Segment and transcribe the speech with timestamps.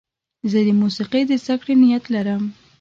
[0.51, 2.43] زه د موسیقۍ د زدهکړې نیت لرم.